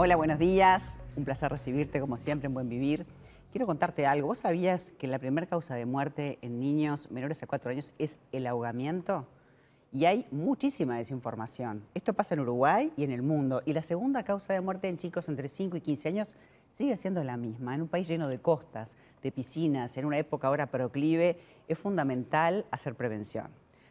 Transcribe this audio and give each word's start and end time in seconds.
Hola, 0.00 0.14
buenos 0.14 0.38
días. 0.38 1.00
Un 1.16 1.24
placer 1.24 1.50
recibirte 1.50 1.98
como 1.98 2.18
siempre 2.18 2.46
en 2.46 2.54
Buen 2.54 2.68
Vivir. 2.68 3.04
Quiero 3.50 3.66
contarte 3.66 4.06
algo. 4.06 4.28
¿Vos 4.28 4.38
sabías 4.38 4.92
que 4.92 5.08
la 5.08 5.18
primera 5.18 5.48
causa 5.48 5.74
de 5.74 5.86
muerte 5.86 6.38
en 6.40 6.60
niños 6.60 7.10
menores 7.10 7.42
a 7.42 7.48
4 7.48 7.72
años 7.72 7.92
es 7.98 8.20
el 8.30 8.46
ahogamiento? 8.46 9.26
Y 9.92 10.04
hay 10.04 10.24
muchísima 10.30 10.98
desinformación. 10.98 11.82
Esto 11.94 12.12
pasa 12.12 12.34
en 12.34 12.40
Uruguay 12.42 12.92
y 12.96 13.02
en 13.02 13.10
el 13.10 13.22
mundo. 13.22 13.60
Y 13.66 13.72
la 13.72 13.82
segunda 13.82 14.22
causa 14.22 14.52
de 14.52 14.60
muerte 14.60 14.88
en 14.88 14.98
chicos 14.98 15.28
entre 15.28 15.48
5 15.48 15.78
y 15.78 15.80
15 15.80 16.08
años 16.10 16.28
sigue 16.70 16.96
siendo 16.96 17.24
la 17.24 17.36
misma. 17.36 17.74
En 17.74 17.82
un 17.82 17.88
país 17.88 18.06
lleno 18.06 18.28
de 18.28 18.38
costas, 18.38 18.92
de 19.20 19.32
piscinas, 19.32 19.96
en 19.96 20.04
una 20.04 20.18
época 20.18 20.46
ahora 20.46 20.68
proclive, 20.68 21.40
es 21.66 21.76
fundamental 21.76 22.66
hacer 22.70 22.94
prevención. 22.94 23.48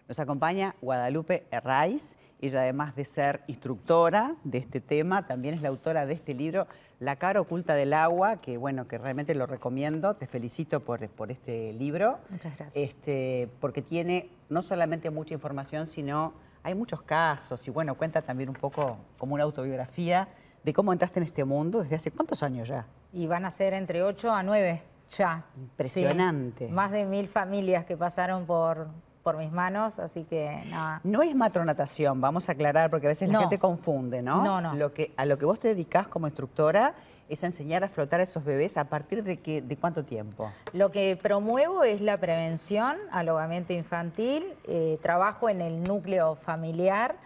Nos 0.07 0.19
acompaña 0.19 0.75
Guadalupe 0.81 1.45
Herraiz. 1.51 2.15
Ella, 2.39 2.61
además 2.61 2.95
de 2.95 3.03
ser 3.03 3.41
instructora 3.47 4.35
de 4.43 4.59
este 4.59 4.79
tema, 4.79 5.27
también 5.27 5.55
es 5.55 5.61
la 5.61 5.69
autora 5.69 6.05
de 6.05 6.13
este 6.13 6.33
libro, 6.33 6.67
La 6.99 7.17
cara 7.17 7.41
oculta 7.41 7.73
del 7.73 7.93
agua, 7.93 8.37
que 8.37 8.57
bueno, 8.57 8.87
que 8.87 8.97
realmente 8.97 9.35
lo 9.35 9.47
recomiendo. 9.47 10.15
Te 10.15 10.27
felicito 10.27 10.79
por, 10.79 11.07
por 11.09 11.31
este 11.31 11.73
libro. 11.73 12.19
Muchas 12.29 12.55
gracias. 12.55 12.71
Este, 12.73 13.49
porque 13.59 13.81
tiene 13.81 14.29
no 14.49 14.61
solamente 14.61 15.09
mucha 15.09 15.33
información, 15.33 15.87
sino 15.87 16.33
hay 16.63 16.73
muchos 16.75 17.01
casos 17.01 17.67
y 17.67 17.71
bueno, 17.71 17.95
cuenta 17.95 18.21
también 18.21 18.49
un 18.49 18.55
poco 18.55 18.97
como 19.17 19.33
una 19.33 19.43
autobiografía 19.43 20.29
de 20.63 20.73
cómo 20.73 20.93
entraste 20.93 21.19
en 21.19 21.25
este 21.25 21.43
mundo 21.43 21.81
desde 21.81 21.95
hace 21.95 22.11
cuántos 22.11 22.43
años 22.43 22.67
ya. 22.67 22.85
Y 23.11 23.27
van 23.27 23.45
a 23.45 23.51
ser 23.51 23.73
entre 23.73 24.03
8 24.03 24.31
a 24.31 24.43
9 24.43 24.83
ya. 25.17 25.45
Impresionante. 25.55 26.67
Sí. 26.67 26.73
Más 26.73 26.91
de 26.91 27.05
mil 27.05 27.27
familias 27.27 27.85
que 27.85 27.97
pasaron 27.97 28.45
por, 28.45 28.87
por 29.27 29.35
mis 29.35 29.51
manos, 29.51 29.99
así 29.99 30.23
que 30.23 30.63
nada. 30.69 31.01
No 31.03 31.21
es 31.21 31.35
matronatación, 31.35 32.21
vamos 32.21 32.47
a 32.47 32.53
aclarar, 32.53 32.89
porque 32.89 33.07
a 33.07 33.09
veces 33.09 33.27
la 33.27 33.33
No. 33.33 33.39
gente 33.41 33.59
confunde, 33.59 34.21
¿no? 34.21 34.41
No, 34.41 34.61
no. 34.61 34.73
Lo 34.75 34.93
que, 34.93 35.11
a 35.17 35.25
lo 35.25 35.37
que 35.37 35.43
vos 35.43 35.59
te 35.59 35.67
dedicás 35.67 36.07
como 36.07 36.27
instructora 36.27 36.93
es 37.27 37.43
enseñar 37.43 37.83
a 37.83 37.89
flotar 37.89 38.21
a 38.21 38.23
esos 38.23 38.45
bebés 38.45 38.77
a 38.77 38.85
partir 38.85 39.25
de, 39.25 39.35
qué, 39.41 39.61
de 39.61 39.75
cuánto 39.75 40.05
tiempo. 40.05 40.49
Lo 40.71 40.91
que 40.91 41.19
promuevo 41.21 41.83
es 41.83 41.99
la 41.99 42.17
prevención 42.21 42.95
al 43.11 43.27
ahogamiento 43.27 43.73
infantil. 43.73 44.45
eh, 44.63 44.97
trabajo 45.01 45.49
en 45.49 45.59
el 45.59 45.83
núcleo 45.83 46.35
familiar. 46.35 47.17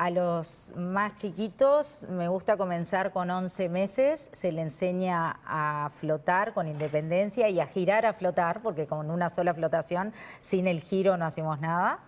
A 0.00 0.08
los 0.08 0.72
más 0.76 1.14
chiquitos 1.16 2.06
me 2.08 2.26
gusta 2.26 2.56
comenzar 2.56 3.12
con 3.12 3.28
11 3.30 3.68
meses. 3.68 4.30
Se 4.32 4.50
le 4.50 4.62
enseña 4.62 5.40
a 5.44 5.90
flotar 5.94 6.54
con 6.54 6.66
independencia 6.66 7.50
y 7.50 7.60
a 7.60 7.66
girar 7.66 8.06
a 8.06 8.14
flotar, 8.14 8.62
porque 8.62 8.86
con 8.86 9.10
una 9.10 9.28
sola 9.28 9.52
flotación, 9.52 10.14
sin 10.40 10.66
el 10.68 10.80
giro 10.80 11.18
no 11.18 11.26
hacemos 11.26 11.60
nada. 11.60 11.98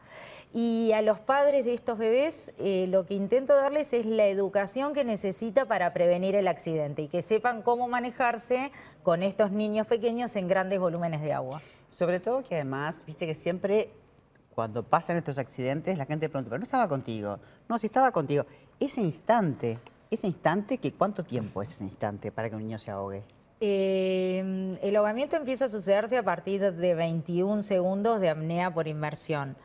Y 0.55 0.93
a 0.93 1.03
los 1.03 1.19
padres 1.19 1.67
de 1.67 1.75
estos 1.75 1.99
bebés 1.99 2.55
eh, 2.57 2.87
lo 2.89 3.05
que 3.05 3.13
intento 3.13 3.55
darles 3.55 3.93
es 3.93 4.07
la 4.07 4.25
educación 4.25 4.95
que 4.95 5.05
necesita 5.05 5.67
para 5.67 5.93
prevenir 5.93 6.35
el 6.35 6.49
accidente 6.49 7.03
y 7.03 7.09
que 7.09 7.21
sepan 7.21 7.61
cómo 7.61 7.89
manejarse 7.89 8.73
con 9.03 9.23
estos 9.23 9.51
niños 9.51 9.87
pequeños 9.87 10.35
en 10.37 10.49
grandes 10.49 10.79
volúmenes 10.79 11.21
de 11.21 11.35
agua. 11.35 11.61
Sobre 11.91 12.21
todo 12.21 12.43
que 12.43 12.55
además, 12.55 13.05
viste 13.05 13.27
que 13.27 13.35
siempre 13.35 13.91
cuando 14.55 14.83
pasan 14.83 15.17
estos 15.17 15.39
accidentes, 15.39 15.97
la 15.97 16.07
gente 16.07 16.29
pregunta, 16.29 16.51
pero 16.51 16.59
no 16.59 16.65
estaba 16.65 16.89
contigo. 16.89 17.39
No, 17.69 17.79
si 17.79 17.87
estaba 17.87 18.13
contigo. 18.13 18.45
Ese 18.79 19.01
instante, 19.01 19.79
ese 20.11 20.27
instante, 20.27 20.79
que 20.79 20.93
¿cuánto 20.93 21.25
tiempo 21.25 21.63
es 21.63 21.71
ese 21.71 21.85
instante 21.85 22.31
para 22.31 22.51
que 22.51 22.57
un 22.57 22.63
niño 22.63 22.79
se 22.79 22.91
ahogue? 22.91 23.23
Eh, 23.61 24.77
el 24.83 24.97
ahogamiento 24.97 25.37
empieza 25.37 25.67
a 25.67 25.69
sucederse 25.69 26.19
a 26.19 26.23
partir 26.25 26.61
de 26.73 26.95
21 26.95 27.63
segundos 27.63 28.21
de 28.21 28.29
apnea 28.29 28.75
por 28.75 28.89
inmersión. 28.89 29.57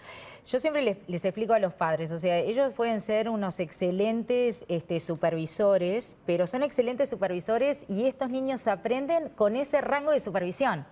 Yo 0.45 0.59
siempre 0.59 0.81
les, 0.81 0.97
les 1.07 1.25
explico 1.25 1.53
a 1.53 1.59
los 1.59 1.73
padres, 1.73 2.11
o 2.11 2.19
sea, 2.19 2.37
ellos 2.37 2.71
pueden 2.73 3.01
ser 3.01 3.27
unos 3.27 3.59
excelentes 3.59 4.63
este, 4.69 5.01
supervisores, 5.01 6.15
pero 6.25 6.47
son 6.47 6.63
excelentes 6.63 7.09
supervisores 7.09 7.85
y 7.89 8.05
estos 8.05 8.29
niños 8.29 8.67
aprenden 8.67 9.27
con 9.29 9.57
ese 9.57 9.81
rango 9.81 10.11
de 10.11 10.21
supervisión. 10.21 10.85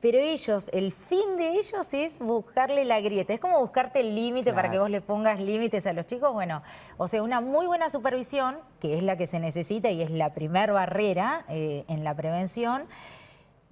Pero 0.00 0.16
ellos, 0.16 0.70
el 0.72 0.92
fin 0.92 1.36
de 1.36 1.58
ellos 1.58 1.92
es 1.92 2.20
buscarle 2.20 2.86
la 2.86 3.00
grieta. 3.00 3.34
Es 3.34 3.40
como 3.40 3.60
buscarte 3.60 4.00
el 4.00 4.14
límite 4.14 4.54
para 4.54 4.70
que 4.70 4.78
vos 4.78 4.88
le 4.88 5.02
pongas 5.02 5.38
límites 5.38 5.86
a 5.86 5.92
los 5.92 6.06
chicos. 6.06 6.32
Bueno, 6.32 6.62
o 6.96 7.06
sea, 7.06 7.22
una 7.22 7.42
muy 7.42 7.66
buena 7.66 7.90
supervisión, 7.90 8.58
que 8.80 8.96
es 8.96 9.02
la 9.02 9.18
que 9.18 9.26
se 9.26 9.38
necesita 9.38 9.90
y 9.90 10.00
es 10.00 10.10
la 10.10 10.32
primer 10.32 10.72
barrera 10.72 11.44
eh, 11.48 11.84
en 11.88 12.02
la 12.02 12.14
prevención, 12.14 12.86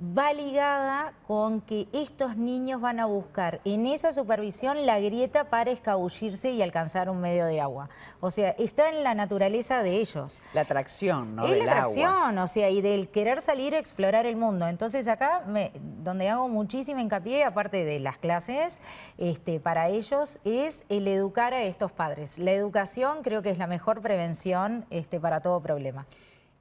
va 0.01 0.33
ligada 0.33 1.13
con 1.27 1.61
que 1.61 1.89
estos 1.93 2.37
niños 2.37 2.81
van 2.81 3.01
a 3.01 3.07
buscar 3.07 3.61
en 3.65 3.85
esa 3.87 4.13
supervisión 4.13 4.87
la 4.87 5.01
grieta 5.01 5.51
para 5.51 5.73
escabullirse 5.73 6.51
y 6.53 6.63
alcanzar 6.63 7.11
un 7.11 7.21
medio 7.21 7.47
de 7.47 7.61
agua. 7.61 7.89
O 8.21 8.31
sea, 8.31 8.51
está 8.51 8.91
en 8.91 9.03
la 9.03 9.15
naturaleza 9.15 9.83
de 9.83 9.97
ellos. 9.97 10.41
La 10.55 10.61
atracción, 10.61 11.35
¿no? 11.35 11.45
es 11.47 11.51
Del 11.51 11.67
la 11.67 11.73
agua. 11.73 11.81
atracción, 11.83 12.39
o 12.39 12.47
sea, 12.47 12.71
y 12.71 12.81
del 12.81 13.09
querer 13.09 13.41
salir 13.41 13.75
a 13.75 13.79
explorar 13.81 14.25
el 14.25 14.37
mundo. 14.37 14.69
Entonces 14.69 15.09
acá, 15.09 15.43
me- 15.49 15.73
donde 15.75 16.29
hago 16.29 16.49
muchísimo 16.49 17.01
hincapié, 17.01 17.43
aparte 17.45 17.85
de 17.85 17.99
las 17.99 18.19
clases, 18.19 18.81
este, 19.19 19.59
para 19.59 19.89
ellos 19.89 20.39
es 20.45 20.85
el 20.89 21.09
educar 21.09 21.55
a 21.55 21.63
estos 21.63 21.91
padres. 21.91 22.39
La 22.39 22.53
educación 22.53 23.25
creo 23.25 23.43
que 23.43 23.51
es 23.51 23.59
la 23.59 23.67
mejor 23.67 24.01
prevención 24.01 24.87
este, 24.91 25.19
para 25.19 25.41
todo 25.41 25.61
problema. 25.61 26.07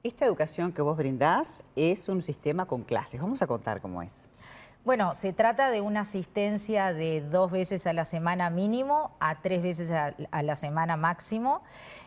Esta 0.04 0.26
educación 0.26 0.70
que 0.72 0.80
vos 0.80 0.96
brindás 0.96 1.64
es 1.74 2.08
un 2.08 2.22
sistema 2.22 2.66
con 2.66 2.84
clases. 2.84 3.20
Vamos 3.20 3.42
a 3.42 3.48
contar 3.48 3.80
cómo 3.80 4.00
es. 4.00 4.28
Bueno, 4.84 5.12
se 5.12 5.32
trata 5.32 5.70
de 5.70 5.80
una 5.80 6.00
asistencia 6.00 6.92
de 6.92 7.20
dos 7.20 7.50
veces 7.50 7.84
a 7.84 7.92
la 7.92 8.04
semana 8.04 8.48
mínimo 8.48 9.10
a 9.18 9.40
tres 9.40 9.60
veces 9.60 9.90
a, 9.90 10.14
la 10.42 10.54
semana 10.54 10.96
máximo. 10.96 11.62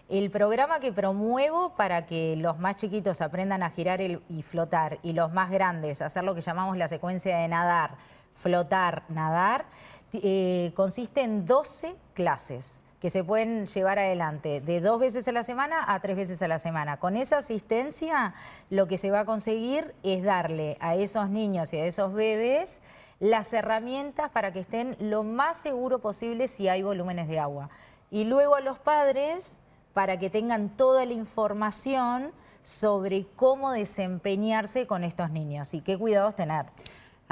El 0.07 0.31
programa 0.31 0.79
que 0.79 0.93
promuevo 0.93 1.75
para 1.75 2.05
que 2.05 2.37
los 2.37 2.57
más 2.59 2.77
chiquitos 2.77 3.19
aprendan 3.19 3.61
a 3.61 3.71
girar 3.71 3.99
y 4.01 4.41
flotar 4.41 4.99
y 5.03 5.11
los 5.11 5.33
más 5.33 5.51
grandes 5.51 6.01
hacer 6.01 6.23
lo 6.23 6.33
que 6.33 6.41
llamamos 6.41 6.77
la 6.77 6.87
secuencia 6.87 7.37
de 7.39 7.47
nadar, 7.49 7.97
flotar, 8.33 9.03
nadar, 9.09 9.65
eh, 10.13 10.71
consiste 10.75 11.23
en 11.23 11.45
12 11.45 11.93
clases 12.13 12.81
que 13.01 13.09
se 13.09 13.23
pueden 13.23 13.65
llevar 13.65 13.97
adelante 13.97 14.61
de 14.61 14.79
dos 14.79 14.99
veces 14.99 15.27
a 15.27 15.31
la 15.31 15.43
semana 15.43 15.83
a 15.91 15.99
tres 16.01 16.15
veces 16.15 16.41
a 16.43 16.47
la 16.47 16.59
semana. 16.59 16.97
Con 16.97 17.17
esa 17.17 17.37
asistencia 17.37 18.35
lo 18.69 18.87
que 18.87 18.99
se 18.99 19.09
va 19.09 19.21
a 19.21 19.25
conseguir 19.25 19.95
es 20.03 20.23
darle 20.23 20.77
a 20.79 20.95
esos 20.95 21.27
niños 21.29 21.73
y 21.73 21.77
a 21.77 21.85
esos 21.85 22.13
bebés 22.13 22.79
las 23.19 23.51
herramientas 23.53 24.29
para 24.29 24.53
que 24.53 24.59
estén 24.59 24.95
lo 24.99 25.23
más 25.23 25.57
seguro 25.57 25.99
posible 25.99 26.47
si 26.47 26.67
hay 26.67 26.83
volúmenes 26.83 27.27
de 27.27 27.39
agua. 27.39 27.71
Y 28.11 28.25
luego 28.25 28.55
a 28.55 28.61
los 28.61 28.77
padres 28.77 29.57
para 29.93 30.19
que 30.19 30.29
tengan 30.29 30.69
toda 30.69 31.05
la 31.05 31.13
información 31.13 32.31
sobre 32.61 33.25
cómo 33.35 33.71
desempeñarse 33.71 34.85
con 34.85 35.03
estos 35.03 35.31
niños 35.31 35.73
y 35.73 35.81
qué 35.81 35.97
cuidados 35.97 36.35
tener. 36.35 36.67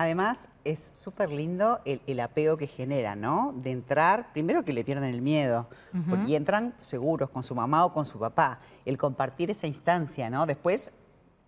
Además, 0.01 0.47
es 0.63 0.93
súper 0.95 1.29
lindo 1.29 1.81
el, 1.83 2.01
el 2.07 2.21
apego 2.21 2.55
que 2.55 2.67
genera, 2.67 3.17
¿no? 3.17 3.53
De 3.57 3.71
entrar, 3.71 4.31
primero 4.31 4.63
que 4.63 4.71
le 4.71 4.85
pierden 4.85 5.13
el 5.13 5.21
miedo, 5.21 5.67
porque- 6.09 6.25
y 6.31 6.35
entran 6.35 6.73
seguros 6.79 7.29
con 7.29 7.43
su 7.43 7.53
mamá 7.53 7.83
o 7.83 7.91
con 7.91 8.05
su 8.05 8.17
papá. 8.17 8.59
El 8.85 8.97
compartir 8.97 9.51
esa 9.51 9.67
instancia, 9.67 10.29
¿no? 10.29 10.45
Después, 10.45 10.93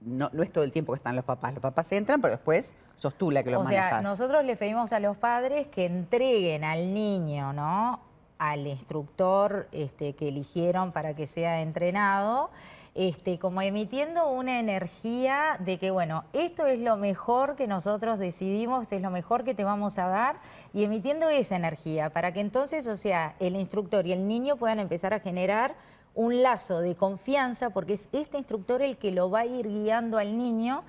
no, 0.02 0.30
no 0.34 0.44
es 0.44 0.52
todo 0.52 0.66
el 0.66 0.74
tiempo 0.74 0.92
que 0.92 0.98
están 0.98 1.16
los 1.16 1.24
papás. 1.24 1.54
Los 1.54 1.62
papás 1.62 1.90
entran, 1.94 2.20
pero 2.20 2.34
después 2.34 2.76
sos 2.98 3.16
tú 3.16 3.32
la 3.32 3.42
que 3.42 3.52
lo 3.52 3.62
o 3.62 3.66
sea, 3.66 3.84
manejas. 3.84 4.04
nosotros 4.04 4.44
le 4.44 4.58
pedimos 4.58 4.92
a 4.92 5.00
los 5.00 5.16
padres 5.16 5.68
que 5.68 5.86
entreguen 5.86 6.66
al 6.66 6.94
niño, 6.94 7.54
¿no? 7.54 8.02
Al 8.38 8.68
instructor 8.68 9.70
este, 9.72 10.14
que 10.14 10.28
eligieron 10.28 10.92
para 10.92 11.16
que 11.16 11.26
sea 11.26 11.62
entrenado, 11.62 12.50
este, 12.94 13.40
como 13.40 13.62
emitiendo 13.62 14.30
una 14.30 14.60
energía 14.60 15.56
de 15.60 15.78
que, 15.78 15.92
bueno, 15.92 16.26
esto 16.34 16.66
es 16.66 16.80
lo 16.80 16.98
mejor 16.98 17.56
que 17.56 17.68
nosotros 17.68 18.20
decidimos, 18.20 18.92
es 18.92 19.02
lo 19.02 19.12
mejor 19.12 19.44
que 19.44 19.56
te 19.56 19.64
vamos 19.64 19.98
a 19.98 20.08
dar, 20.08 20.40
y 20.74 20.84
emitiendo 20.84 21.30
esa 21.30 21.56
energía 21.56 22.10
para 22.10 22.34
que 22.34 22.42
entonces, 22.42 22.88
o 22.88 22.96
sea, 22.96 23.36
el 23.40 23.56
instructor 23.56 24.06
y 24.06 24.12
el 24.12 24.28
niño 24.28 24.58
puedan 24.58 24.80
empezar 24.80 25.14
a 25.14 25.20
generar 25.20 25.76
un 26.14 26.42
lazo 26.42 26.82
de 26.82 26.96
confianza, 26.96 27.70
porque 27.70 27.94
es 27.94 28.10
este 28.12 28.38
instructor 28.38 28.82
el 28.82 28.98
que 28.98 29.12
lo 29.12 29.30
va 29.30 29.42
a 29.42 29.46
ir 29.46 29.68
guiando 29.68 30.18
al 30.18 30.38
niño 30.38 30.84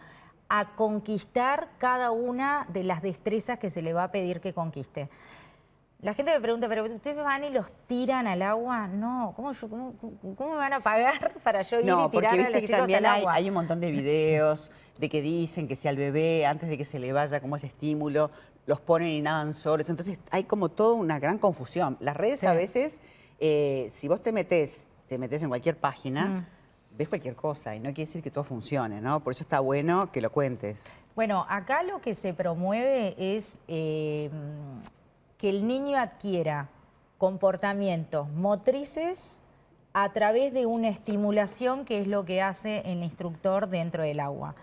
a 0.48 0.74
conquistar 0.74 1.68
cada 1.78 2.10
una 2.10 2.66
de 2.72 2.84
las 2.84 3.00
destrezas 3.00 3.58
que 3.58 3.70
se 3.70 3.80
le 3.80 3.92
va 3.92 4.04
a 4.04 4.10
pedir 4.10 4.40
que 4.40 4.52
conquiste. 4.52 5.08
La 6.02 6.14
gente 6.14 6.32
me 6.32 6.40
pregunta, 6.40 6.68
¿pero 6.68 6.84
ustedes 6.84 7.16
van 7.16 7.44
y 7.44 7.50
los 7.50 7.66
tiran 7.86 8.26
al 8.26 8.42
agua? 8.42 8.88
No, 8.88 9.32
¿cómo, 9.36 9.52
yo- 9.52 9.68
cómo- 9.68 9.94
cómo 10.36 10.50
me 10.50 10.56
van 10.56 10.72
a 10.72 10.80
pagar 10.80 11.32
para 11.44 11.62
yo 11.62 11.78
ir 11.78 11.86
No, 11.86 12.06
y 12.08 12.10
tirar 12.10 12.40
a 12.40 12.50
los 12.50 12.60
que 12.60 12.66
también 12.68 13.06
al 13.06 13.12
hay, 13.14 13.20
agua? 13.20 13.34
hay 13.34 13.48
un 13.48 13.54
montón 13.54 13.78
de 13.78 13.92
videos 13.92 14.72
de 14.98 15.08
que 15.08 15.22
dicen 15.22 15.68
que 15.68 15.76
si 15.76 15.86
al 15.86 15.96
bebé, 15.96 16.44
antes 16.44 16.68
de 16.68 16.76
que 16.76 16.84
se 16.84 16.98
le 16.98 17.12
vaya 17.12 17.40
como 17.40 17.54
ese 17.54 17.68
estímulo, 17.68 18.32
los 18.66 18.80
ponen 18.80 19.08
y 19.08 19.20
nadan 19.22 19.54
solos. 19.54 19.88
Entonces 19.90 20.18
hay 20.32 20.42
como 20.42 20.70
toda 20.70 20.94
una 20.94 21.20
gran 21.20 21.38
confusión. 21.38 21.96
Las 22.00 22.16
redes 22.16 22.40
Sí. 22.40 22.46
a 22.46 22.52
veces, 22.52 22.98
eh, 23.38 23.86
si 23.90 24.08
vos 24.08 24.20
te 24.20 24.32
metés, 24.32 24.88
te 25.08 25.18
metés 25.18 25.40
en 25.44 25.50
cualquier 25.50 25.76
página, 25.76 26.24
Mm. 26.26 26.46
ves 26.98 27.08
cualquier 27.08 27.36
cosa 27.36 27.76
y 27.76 27.78
no 27.78 27.90
quiere 27.94 28.06
decir 28.06 28.22
que 28.24 28.30
todo 28.32 28.42
funcione, 28.42 29.00
¿no? 29.00 29.20
Por 29.20 29.34
eso 29.34 29.44
está 29.44 29.60
bueno 29.60 30.10
que 30.10 30.20
lo 30.20 30.32
cuentes. 30.32 30.82
Bueno, 31.14 31.46
acá 31.48 31.84
lo 31.84 32.00
que 32.00 32.14
se 32.16 32.34
promueve 32.34 33.14
es 33.18 33.60
eh, 33.68 34.30
que 35.42 35.50
el 35.50 35.66
niño 35.66 35.98
adquiera 35.98 36.68
comportamientos 37.18 38.28
motrices 38.30 39.40
a 39.92 40.12
través 40.12 40.52
de 40.52 40.66
una 40.66 40.88
estimulación 40.88 41.84
que 41.84 42.00
es 42.00 42.06
lo 42.06 42.24
que 42.24 42.40
hace 42.40 42.82
el 42.84 43.02
instructor 43.02 43.68
dentro 43.68 44.04
del 44.04 44.20
agua. 44.20 44.54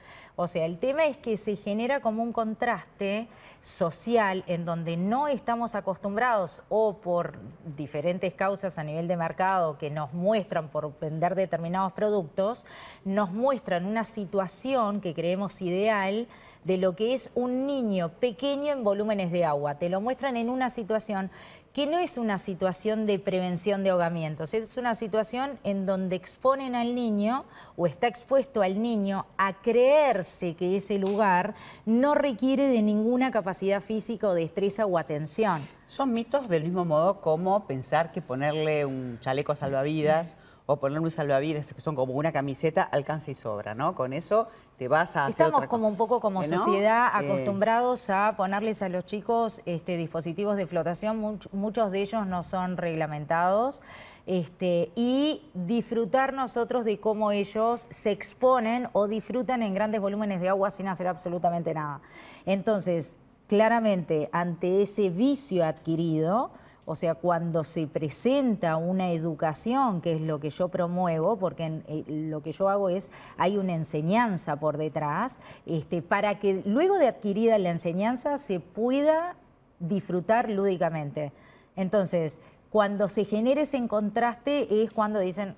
O 0.42 0.48
sea, 0.48 0.66
el 0.66 0.78
tema 0.78 1.04
es 1.04 1.18
que 1.18 1.36
se 1.36 1.58
genera 1.58 2.00
como 2.00 2.24
un 2.24 2.32
contraste 2.32 3.28
social 3.62 4.46
en 4.48 4.64
donde 4.64 4.96
no 4.96 5.28
estamos 5.28 5.76
acostumbrados 5.76 6.64
o 6.70 6.94
por 7.00 7.38
diferentes 7.76 8.34
causas 8.36 8.78
a 8.78 8.86
nivel 8.86 9.10
de 9.10 9.18
mercado 9.18 9.78
que 9.78 9.90
nos 9.90 10.14
muestran 10.14 10.70
por 10.70 10.98
vender 10.98 11.36
determinados 11.36 11.92
productos, 11.92 12.66
nos 13.04 13.34
muestran 13.34 13.86
una 13.86 14.06
situación 14.06 15.02
que 15.02 15.14
creemos 15.14 15.62
ideal 15.62 16.26
de 16.64 16.78
lo 16.78 16.96
que 16.96 17.14
es 17.14 17.32
un 17.36 17.66
niño 17.68 18.08
pequeño 18.08 18.72
en 18.72 18.86
volúmenes 18.86 19.34
de 19.34 19.44
agua. 19.44 19.76
Te 19.76 19.90
lo 19.90 20.00
muestran 20.00 20.38
en 20.38 20.50
una 20.50 20.70
situación 20.70 21.32
que 21.74 21.86
no 21.88 21.98
es 22.00 22.18
una 22.18 22.38
situación 22.38 23.06
de 23.06 23.20
prevención 23.20 23.84
de 23.84 23.92
ahogamientos, 23.92 24.54
es 24.54 24.78
una 24.78 24.96
situación 24.96 25.60
en 25.64 25.86
donde 25.86 26.16
exponen 26.16 26.76
al 26.76 26.96
niño 26.96 27.46
o 27.76 27.86
está 27.86 28.08
expuesto 28.08 28.62
al 28.62 28.82
niño 28.82 29.26
a 29.38 29.62
creerse 29.62 30.56
que 30.56 30.76
ese 30.76 30.98
lugar 30.98 31.56
no 31.86 32.16
requiere 32.16 32.68
de 32.68 32.82
ninguna 32.82 33.32
capacidad 33.32 33.82
física 33.82 34.28
o 34.28 34.34
destreza 34.34 34.86
o 34.86 34.98
atención. 34.98 35.62
Son 35.86 36.14
mitos 36.14 36.50
del 36.50 36.64
mismo 36.64 36.86
modo 36.86 37.22
como 37.22 37.66
pensar 37.66 38.12
que 38.12 38.22
ponerle 38.22 38.86
un 38.86 39.18
chaleco 39.20 39.56
salvavidas 39.56 40.38
o 40.66 40.78
ponerle 40.78 41.06
un 41.06 41.12
salvavidas, 41.12 41.74
que 41.74 41.82
son 41.82 41.96
como 41.96 42.14
una 42.14 42.32
camiseta, 42.32 42.84
alcanza 42.84 43.32
y 43.32 43.36
sobra, 43.36 43.74
¿no? 43.74 43.96
Con 43.96 44.14
eso 44.14 44.50
te 44.80 44.88
vas 44.88 45.18
a 45.18 45.26
hacer 45.26 45.48
Estamos 45.48 45.68
como 45.68 45.90
un 45.90 45.98
poco 45.98 46.22
como 46.22 46.42
sociedad 46.42 47.08
eh, 47.08 47.26
acostumbrados 47.26 48.10
a 48.10 48.34
ponerles 48.38 48.82
a 48.82 48.88
los 48.88 49.06
chicos 49.06 49.62
este, 49.66 49.98
dispositivos 49.98 50.56
de 50.56 50.66
flotación, 50.66 51.40
muchos 51.52 51.92
de 51.92 52.02
ellos 52.02 52.26
no 52.26 52.44
son 52.44 52.78
reglamentados, 52.78 53.84
este, 54.26 54.90
y 54.96 55.42
disfrutar 55.54 56.34
nosotros 56.34 56.86
de 56.86 56.98
cómo 56.98 57.32
ellos 57.32 57.90
se 57.92 58.12
exponen 58.12 58.88
o 58.94 59.10
disfrutan 59.10 59.64
en 59.64 59.74
grandes 59.74 60.00
volúmenes 60.00 60.40
de 60.40 60.48
agua 60.48 60.72
sin 60.72 60.88
hacer 60.88 61.08
absolutamente 61.08 61.74
nada. 61.74 62.00
Entonces, 62.46 63.18
claramente, 63.48 64.30
ante 64.32 64.82
ese 64.82 65.10
vicio 65.10 65.66
adquirido, 65.66 66.52
o 66.92 66.96
sea, 66.96 67.14
cuando 67.14 67.64
se 67.64 67.86
presenta 67.86 68.76
una 68.78 69.12
educación, 69.12 70.02
que 70.02 70.16
es 70.16 70.22
lo 70.22 70.40
que 70.40 70.50
yo 70.50 70.70
promuevo, 70.70 71.38
porque 71.38 71.84
eh, 71.88 72.04
lo 72.08 72.42
que 72.42 72.52
yo 72.52 72.68
hago 72.68 72.90
es, 72.90 73.12
hay 73.38 73.58
una 73.58 73.76
enseñanza 73.76 74.56
por 74.56 74.78
detrás, 74.78 75.38
este, 75.68 76.02
para 76.02 76.40
que 76.40 76.64
luego 76.66 76.98
de 76.98 77.08
adquirida 77.08 77.60
la 77.60 77.70
enseñanza 77.70 78.40
se 78.40 78.60
pueda 78.60 79.36
disfrutar 79.80 80.50
lúdicamente. 80.50 81.32
Entonces, 81.76 82.42
cuando 82.72 83.08
se 83.08 83.24
genera 83.24 83.62
ese 83.62 83.88
contraste 83.88 84.82
es 84.82 84.90
cuando 84.90 85.20
dicen, 85.20 85.54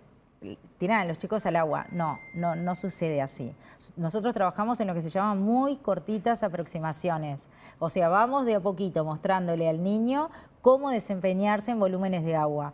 tiran 0.78 1.02
a 1.02 1.06
los 1.06 1.20
chicos 1.20 1.46
al 1.46 1.56
agua. 1.56 1.86
No, 1.92 2.20
no, 2.34 2.56
no 2.56 2.76
sucede 2.76 3.22
así. 3.22 3.54
Nosotros 3.96 4.34
trabajamos 4.34 4.80
en 4.80 4.88
lo 4.88 4.94
que 4.94 5.02
se 5.02 5.10
llama 5.10 5.36
muy 5.36 5.78
cortitas 5.78 6.44
aproximaciones. 6.44 7.50
O 7.80 7.90
sea, 7.90 8.10
vamos 8.10 8.46
de 8.46 8.56
a 8.56 8.60
poquito 8.60 9.06
mostrándole 9.06 9.70
al 9.70 9.84
niño 9.84 10.30
cómo 10.62 10.90
desempeñarse 10.90 11.72
en 11.72 11.80
volúmenes 11.80 12.24
de 12.24 12.36
agua. 12.36 12.74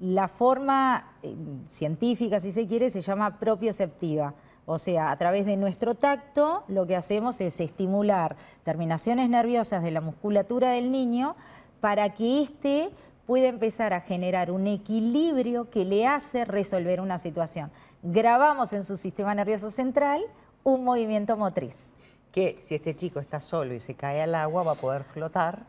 La 0.00 0.28
forma 0.28 1.12
eh, 1.22 1.34
científica, 1.66 2.40
si 2.40 2.52
se 2.52 2.66
quiere, 2.66 2.90
se 2.90 3.00
llama 3.00 3.38
propioceptiva. 3.38 4.34
O 4.66 4.78
sea, 4.78 5.10
a 5.10 5.16
través 5.16 5.46
de 5.46 5.56
nuestro 5.56 5.94
tacto 5.94 6.64
lo 6.68 6.86
que 6.86 6.94
hacemos 6.94 7.40
es 7.40 7.58
estimular 7.58 8.36
terminaciones 8.64 9.30
nerviosas 9.30 9.82
de 9.82 9.90
la 9.90 10.00
musculatura 10.00 10.70
del 10.72 10.92
niño 10.92 11.36
para 11.80 12.10
que 12.10 12.42
éste 12.42 12.90
puede 13.28 13.48
empezar 13.48 13.92
a 13.92 14.00
generar 14.00 14.50
un 14.50 14.66
equilibrio 14.66 15.68
que 15.68 15.84
le 15.84 16.06
hace 16.06 16.46
resolver 16.46 16.98
una 16.98 17.18
situación. 17.18 17.70
Grabamos 18.02 18.72
en 18.72 18.84
su 18.84 18.96
sistema 18.96 19.34
nervioso 19.34 19.70
central 19.70 20.22
un 20.64 20.82
movimiento 20.82 21.36
motriz. 21.36 21.92
Que 22.32 22.56
si 22.60 22.74
este 22.74 22.96
chico 22.96 23.20
está 23.20 23.38
solo 23.38 23.74
y 23.74 23.80
se 23.80 23.92
cae 23.92 24.22
al 24.22 24.34
agua 24.34 24.62
va 24.62 24.72
a 24.72 24.76
poder 24.76 25.04
flotar, 25.04 25.66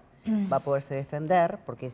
va 0.50 0.56
a 0.56 0.60
poderse 0.62 0.96
defender, 0.96 1.60
porque 1.66 1.92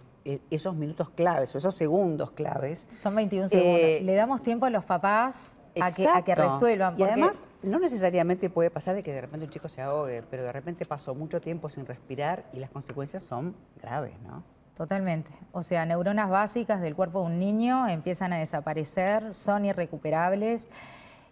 esos 0.52 0.76
minutos 0.76 1.10
claves 1.10 1.56
o 1.56 1.58
esos 1.58 1.74
segundos 1.74 2.30
claves... 2.30 2.86
Son 2.92 3.16
21 3.16 3.50
segundos. 3.50 3.80
Eh, 3.80 4.02
le 4.04 4.14
damos 4.14 4.44
tiempo 4.44 4.68
a 4.68 4.70
los 4.70 4.86
papás 4.86 5.58
a 5.82 6.22
que, 6.22 6.36
resuelvan. 6.36 6.94
Y 7.00 7.02
además, 7.02 7.48
no 7.64 7.80
necesariamente 7.80 8.52
puede 8.52 8.70
pasar 8.70 8.94
de 8.94 9.02
que 9.02 9.12
de 9.12 9.22
repente 9.22 9.48
un 9.48 9.52
chico 9.52 9.68
se 9.68 9.82
ahogue, 9.82 10.22
pero 10.30 10.44
de 10.44 10.52
repente 10.52 10.86
pasó 10.86 11.16
mucho 11.16 11.42
tiempo 11.42 11.72
sin 11.72 11.88
respirar 11.88 12.46
y 12.54 12.60
las 12.60 12.70
consecuencias 12.70 13.24
son 13.24 13.56
graves, 13.82 14.14
¿no? 14.22 14.44
Totalmente. 14.76 15.32
O 15.54 15.64
sea, 15.64 15.86
neuronas 15.86 16.30
básicas 16.30 16.82
del 16.82 16.96
cuerpo 16.96 17.22
de 17.22 17.28
un 17.28 17.40
niño 17.40 17.88
empiezan 17.88 18.34
a 18.34 18.38
desaparecer, 18.38 19.34
son 19.34 19.64
irrecuperables. 19.64 20.70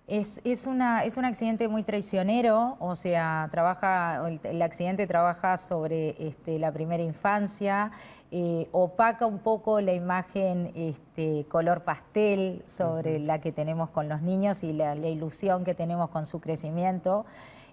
Es, 0.07 0.40
es, 0.45 0.66
una, 0.66 1.04
es 1.04 1.18
un 1.18 1.25
accidente 1.25 1.68
muy 1.68 1.84
traicionero, 1.84 2.78
o 2.80 2.95
sea, 2.95 3.48
trabaja, 3.51 4.30
el, 4.44 4.62
accidente 4.62 5.07
trabaja 5.07 5.57
sobre 5.57 6.16
este, 6.25 6.60
la 6.60 6.72
primera 6.72 7.04
infancia, 7.04 7.92
eh, 8.31 8.68
opaca 8.72 9.25
un 9.25 9.40
poco 9.40 9.80
la 9.80 9.94
imagen 9.94 10.72
este, 10.75 11.46
color 11.50 11.84
pastel 11.84 12.63
sobre 12.66 13.19
la 13.19 13.39
que 13.39 13.51
tenemos 13.51 13.89
con 13.92 14.10
los 14.10 14.22
niños 14.22 14.63
y 14.63 14.74
la, 14.74 14.96
la, 14.96 15.07
ilusión 15.07 15.63
que 15.63 15.74
tenemos 15.74 16.10
con 16.10 16.25
su 16.25 16.42
crecimiento. 16.42 17.25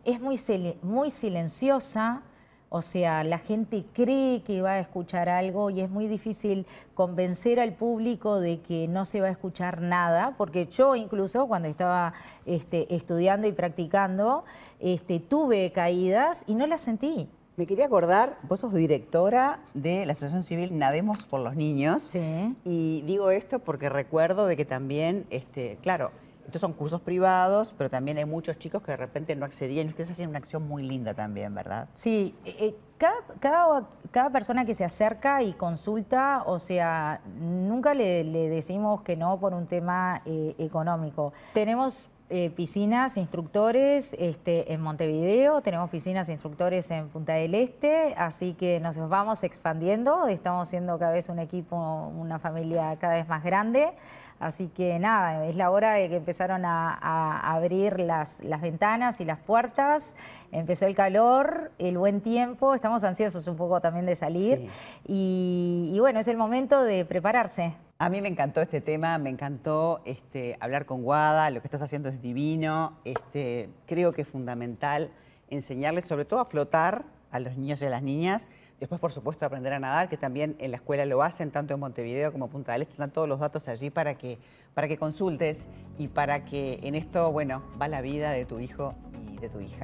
Es 0.04 0.20
muy, 0.20 0.38
muy 0.82 1.10
silenciosa, 1.10 2.22
o 2.72 2.82
sea, 2.82 3.24
la 3.24 3.38
gente 3.38 3.84
cree 3.92 4.42
que 4.42 4.62
va 4.62 4.74
a 4.74 4.78
escuchar 4.78 5.28
algo 5.28 5.70
y 5.70 5.80
es 5.80 5.90
muy 5.90 6.06
difícil 6.06 6.66
convencer 6.94 7.58
al 7.58 7.74
público 7.74 8.38
de 8.38 8.60
que 8.60 8.86
no 8.86 9.04
se 9.04 9.20
va 9.20 9.26
a 9.26 9.30
escuchar 9.30 9.82
nada, 9.82 10.36
porque 10.38 10.68
yo 10.68 10.94
incluso 10.94 11.48
cuando 11.48 11.68
estaba 11.68 12.14
este, 12.46 12.94
estudiando 12.94 13.48
y 13.48 13.52
practicando, 13.52 14.44
este, 14.78 15.18
tuve 15.18 15.72
caídas 15.72 16.44
y 16.46 16.54
no 16.54 16.68
las 16.68 16.80
sentí. 16.82 17.28
Me 17.56 17.66
quería 17.66 17.86
acordar, 17.86 18.38
vos 18.44 18.60
sos 18.60 18.72
directora 18.72 19.58
de 19.74 20.06
la 20.06 20.12
Asociación 20.12 20.44
Civil 20.44 20.78
Nademos 20.78 21.26
por 21.26 21.40
los 21.40 21.56
Niños. 21.56 22.02
Sí. 22.02 22.54
Y 22.64 23.02
digo 23.02 23.32
esto 23.32 23.58
porque 23.58 23.88
recuerdo 23.88 24.46
de 24.46 24.56
que 24.56 24.64
también, 24.64 25.26
este, 25.30 25.76
claro, 25.82 26.12
estos 26.50 26.62
son 26.62 26.72
cursos 26.72 27.00
privados, 27.00 27.72
pero 27.78 27.88
también 27.88 28.18
hay 28.18 28.24
muchos 28.24 28.58
chicos 28.58 28.82
que 28.82 28.90
de 28.90 28.96
repente 28.96 29.36
no 29.36 29.44
accedían. 29.44 29.86
Ustedes 29.86 30.10
hacen 30.10 30.28
una 30.28 30.38
acción 30.38 30.66
muy 30.66 30.82
linda 30.82 31.14
también, 31.14 31.54
¿verdad? 31.54 31.88
Sí, 31.94 32.34
eh, 32.44 32.56
eh, 32.58 32.74
cada, 32.98 33.86
cada, 34.10 34.30
persona 34.30 34.64
que 34.64 34.74
se 34.74 34.84
acerca 34.84 35.44
y 35.44 35.52
consulta, 35.52 36.42
o 36.44 36.58
sea, 36.58 37.20
nunca 37.38 37.94
le, 37.94 38.24
decimos 38.24 39.02
que 39.02 39.16
no 39.16 39.38
por 39.38 39.54
un 39.54 39.68
tema 39.68 40.22
eh, 40.26 40.56
económico. 40.58 41.32
Tenemos 41.54 42.08
piscinas, 42.54 43.16
instructores 43.16 44.14
este, 44.16 44.72
en 44.72 44.80
Montevideo, 44.80 45.62
tenemos 45.62 45.90
piscinas, 45.90 46.28
instructores 46.28 46.88
en 46.92 47.08
Punta 47.08 47.32
del 47.32 47.56
Este, 47.56 48.14
así 48.16 48.54
que 48.54 48.78
nos 48.78 48.96
vamos 49.08 49.42
expandiendo, 49.42 50.28
estamos 50.28 50.68
siendo 50.68 50.96
cada 50.96 51.12
vez 51.12 51.28
un 51.28 51.40
equipo, 51.40 51.76
una 51.76 52.38
familia 52.38 52.96
cada 53.00 53.14
vez 53.14 53.28
más 53.28 53.42
grande. 53.42 53.94
Así 54.40 54.68
que 54.68 54.98
nada, 54.98 55.44
es 55.44 55.54
la 55.54 55.70
hora 55.70 55.92
de 55.92 56.08
que 56.08 56.16
empezaron 56.16 56.64
a, 56.64 57.54
abrir 57.54 58.00
las, 58.00 58.38
ventanas 58.62 59.20
y 59.20 59.26
las 59.26 59.38
puertas, 59.38 60.16
empezó 60.50 60.86
el 60.86 60.94
calor, 60.94 61.72
el 61.78 61.98
buen 61.98 62.22
tiempo, 62.22 62.74
estamos 62.74 63.04
ansiosos 63.04 63.46
un 63.48 63.56
poco 63.56 63.82
también 63.82 64.06
de 64.06 64.16
salir. 64.16 64.66
Y, 65.06 65.94
bueno, 66.00 66.20
es 66.20 66.28
el 66.28 66.38
momento 66.38 66.82
de 66.82 67.04
prepararse. 67.04 67.74
A 67.98 68.08
mí 68.08 68.22
me 68.22 68.28
encantó 68.28 68.62
este 68.62 68.80
tema, 68.80 69.18
me 69.18 69.28
encantó 69.28 70.00
este, 70.06 70.56
hablar 70.58 70.86
con 70.86 71.02
Guada, 71.02 71.50
lo 71.50 71.60
que 71.60 71.66
estás 71.66 71.82
haciendo 71.82 72.08
es 72.08 72.22
divino, 72.22 72.96
este, 73.04 73.68
creo 73.86 74.14
que 74.14 74.22
es 74.22 74.28
fundamental 74.28 75.10
enseñarles 75.50 76.06
sobre 76.06 76.24
todo 76.24 76.40
a 76.40 76.46
flotar 76.46 77.04
a 77.30 77.40
los 77.40 77.58
niños 77.58 77.82
y 77.82 77.86
a 77.86 77.90
las 77.90 78.02
niñas, 78.02 78.48
Después, 78.80 78.98
por 78.98 79.12
supuesto, 79.12 79.44
aprender 79.44 79.74
a 79.74 79.78
nadar, 79.78 80.08
que 80.08 80.16
también 80.16 80.56
en 80.58 80.70
la 80.70 80.78
escuela 80.78 81.04
lo 81.04 81.22
hacen, 81.22 81.50
tanto 81.50 81.74
en 81.74 81.80
Montevideo 81.80 82.32
como 82.32 82.48
Punta 82.48 82.72
del 82.72 82.82
Este. 82.82 82.94
Están 82.94 83.10
todos 83.10 83.28
los 83.28 83.38
datos 83.38 83.68
allí 83.68 83.90
para 83.90 84.14
que, 84.14 84.38
para 84.72 84.88
que 84.88 84.96
consultes 84.96 85.68
y 85.98 86.08
para 86.08 86.46
que 86.46 86.80
en 86.82 86.94
esto, 86.94 87.30
bueno, 87.30 87.62
va 87.80 87.88
la 87.88 88.00
vida 88.00 88.30
de 88.30 88.46
tu 88.46 88.58
hijo 88.58 88.94
y 89.30 89.36
de 89.36 89.50
tu 89.50 89.60
hija. 89.60 89.76